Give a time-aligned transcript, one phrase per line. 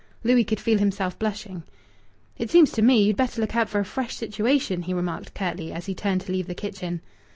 [0.23, 1.61] Louis could feel himself blushing.
[2.35, 5.71] "It seems to me you'd better look out for a fresh situation," he remarked curtly,
[5.71, 7.01] as he turned to leave the kitchen.